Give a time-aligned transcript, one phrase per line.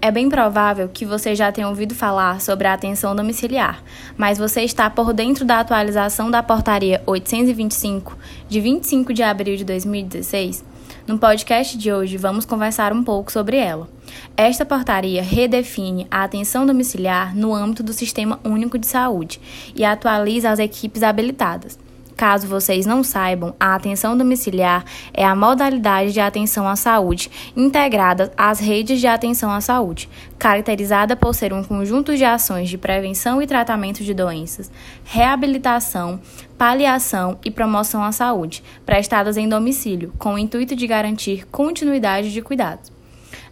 [0.00, 3.82] É bem provável que você já tenha ouvido falar sobre a atenção domiciliar,
[4.16, 8.16] mas você está por dentro da atualização da Portaria 825,
[8.48, 10.64] de 25 de abril de 2016?
[11.04, 13.88] No podcast de hoje, vamos conversar um pouco sobre ela.
[14.36, 19.40] Esta portaria redefine a atenção domiciliar no âmbito do Sistema Único de Saúde
[19.74, 21.76] e atualiza as equipes habilitadas.
[22.18, 24.84] Caso vocês não saibam, a atenção domiciliar
[25.14, 31.14] é a modalidade de atenção à saúde integrada às redes de atenção à saúde, caracterizada
[31.14, 34.68] por ser um conjunto de ações de prevenção e tratamento de doenças,
[35.04, 36.20] reabilitação,
[36.58, 42.42] paliação e promoção à saúde, prestadas em domicílio, com o intuito de garantir continuidade de
[42.42, 42.97] cuidados.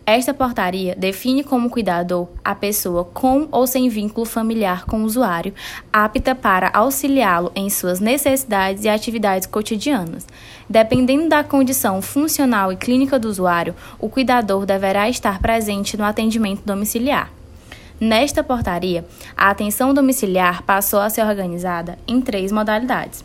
[0.06, 5.52] Esta portaria define como cuidador a pessoa com ou sem vínculo familiar com o usuário,
[5.92, 10.24] apta para auxiliá-lo em suas necessidades e atividades cotidianas.
[10.70, 16.62] Dependendo da condição funcional e clínica do usuário, o cuidador deverá estar presente no atendimento
[16.64, 17.32] domiciliar.
[17.98, 19.04] Nesta portaria,
[19.36, 23.24] a atenção domiciliar passou a ser organizada em três modalidades.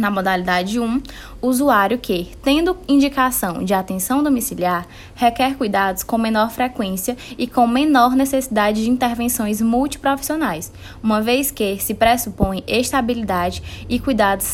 [0.00, 1.02] Na modalidade 1,
[1.42, 8.16] usuário que, tendo indicação de atenção domiciliar, requer cuidados com menor frequência e com menor
[8.16, 14.46] necessidade de intervenções multiprofissionais, uma vez que se pressupõe estabilidade e cuidados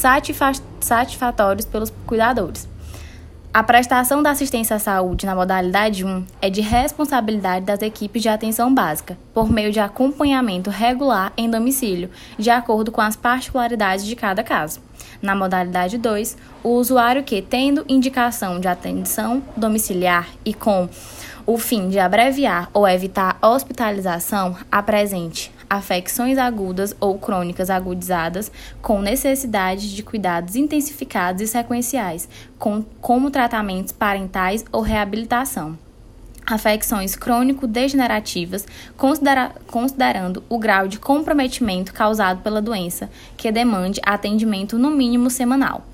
[0.81, 2.69] satisfatórios pelos cuidadores.
[3.57, 8.29] A prestação da assistência à saúde na modalidade 1 é de responsabilidade das equipes de
[8.29, 14.15] atenção básica, por meio de acompanhamento regular em domicílio, de acordo com as particularidades de
[14.15, 14.83] cada caso.
[15.23, 20.87] Na modalidade 2, o usuário que, tendo indicação de atenção domiciliar e com
[21.47, 28.51] o fim de abreviar ou evitar hospitalização, apresente afecções agudas ou crônicas agudizadas
[28.81, 35.79] com necessidade de cuidados intensificados e sequenciais, com, como tratamentos parentais ou reabilitação
[36.47, 44.91] afecções crônico-degenerativas, considera considerando o grau de comprometimento causado pela doença, que demande atendimento no
[44.91, 45.85] mínimo semanal.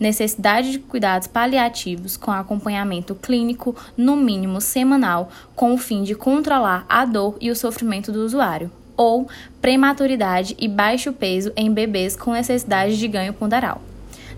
[0.00, 6.86] Necessidade de cuidados paliativos com acompanhamento clínico no mínimo semanal, com o fim de controlar
[6.88, 9.28] a dor e o sofrimento do usuário ou
[9.62, 13.80] prematuridade e baixo peso em bebês com necessidade de ganho ponderal.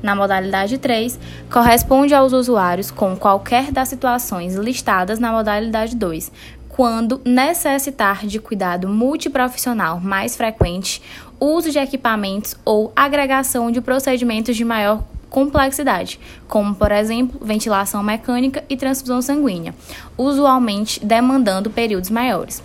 [0.02, 1.18] Na modalidade 3,
[1.50, 6.30] corresponde aos usuários com qualquer das situações listadas na modalidade 2,
[6.68, 11.02] quando necessitar de cuidado multiprofissional mais frequente,
[11.38, 16.18] uso de equipamentos ou agregação de procedimentos de maior complexidade,
[16.48, 19.74] como, por exemplo, ventilação mecânica e transfusão sanguínea,
[20.16, 22.62] usualmente demandando períodos maiores.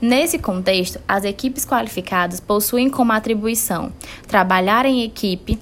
[0.00, 3.92] Nesse contexto, as equipes qualificadas possuem como atribuição
[4.28, 5.58] trabalhar em equipe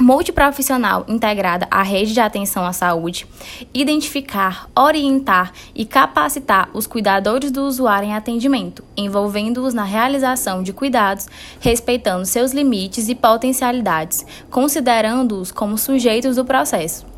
[0.00, 3.26] multiprofissional integrada à rede de atenção à saúde,
[3.72, 11.28] identificar, orientar e capacitar os cuidadores do usuário em atendimento, envolvendo-os na realização de cuidados,
[11.60, 17.09] respeitando seus limites e potencialidades, considerando-os como sujeitos do processo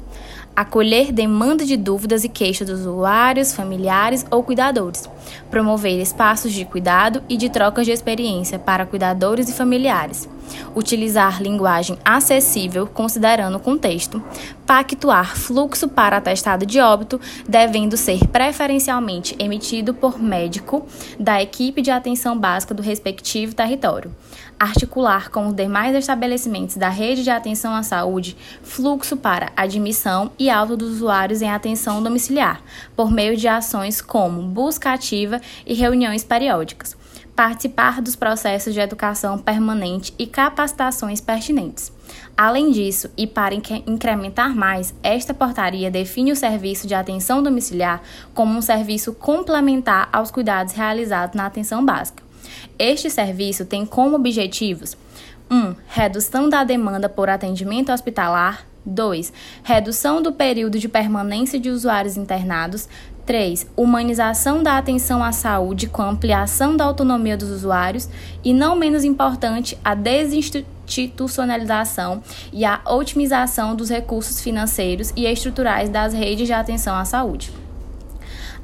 [0.55, 5.09] acolher demanda de dúvidas e queixas dos usuários, familiares ou cuidadores,
[5.51, 10.29] promover espaços de cuidado e de trocas de experiência para cuidadores e familiares,
[10.75, 14.23] utilizar linguagem acessível considerando o contexto,
[14.67, 20.87] pactuar fluxo para atestado de óbito, devendo ser preferencialmente emitido por médico
[21.19, 24.15] da equipe de atenção básica do respectivo território,
[24.59, 30.49] articular com os demais estabelecimentos da rede de atenção à saúde fluxo para admissão e
[30.49, 32.63] alta dos usuários em atenção domiciliar,
[32.97, 37.02] por meio de ações como busca ativa e reuniões periódicas.
[37.35, 41.93] Participar dos processos de educação permanente e capacitações pertinentes.
[42.37, 48.03] Além disso, e para incrementar mais, esta portaria define o serviço de atenção domiciliar
[48.35, 52.23] como um serviço complementar aos cuidados realizados na atenção básica
[52.79, 54.97] este serviço tem como objetivos
[55.51, 55.57] 1.
[55.57, 58.67] Um, redução da demanda por atendimento hospitalar.
[58.85, 59.33] 2.
[59.63, 62.89] Redução do período de permanência de usuários internados.
[63.25, 63.69] 3.
[63.77, 68.09] Humanização da atenção à saúde com ampliação da autonomia dos usuários.
[68.43, 72.21] E, não menos importante, a desinstitucionalização
[72.53, 77.62] e a otimização dos recursos financeiros e estruturais das redes de atenção à saúde.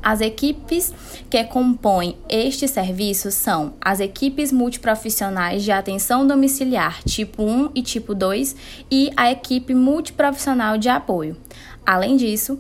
[0.03, 0.95] As equipes
[1.29, 8.15] que compõem este serviço são as equipes multiprofissionais de atenção domiciliar tipo 1 e tipo
[8.15, 8.56] 2
[8.91, 11.37] e a equipe multiprofissional de apoio.
[11.85, 12.59] Além disso,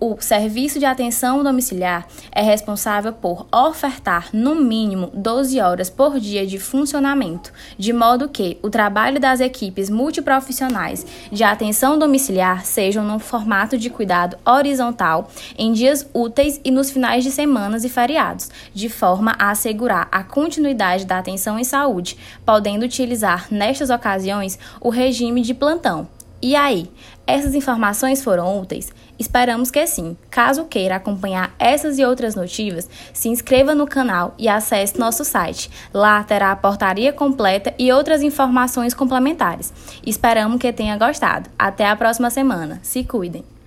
[0.00, 6.46] o serviço de atenção domiciliar é responsável por ofertar, no mínimo, 12 horas por dia
[6.46, 13.18] de funcionamento, de modo que o trabalho das equipes multiprofissionais de atenção domiciliar sejam no
[13.18, 18.88] formato de cuidado horizontal, em dias úteis e nos finais de semanas e feriados, de
[18.88, 25.42] forma a assegurar a continuidade da atenção em saúde, podendo utilizar, nestas ocasiões, o regime
[25.42, 26.08] de plantão.
[26.40, 26.88] E aí,
[27.26, 28.92] essas informações foram úteis?
[29.18, 30.16] Esperamos que sim.
[30.30, 35.68] Caso queira acompanhar essas e outras notícias, se inscreva no canal e acesse nosso site.
[35.92, 39.72] Lá terá a portaria completa e outras informações complementares.
[40.06, 41.50] Esperamos que tenha gostado.
[41.58, 42.78] Até a próxima semana.
[42.82, 43.57] Se cuidem!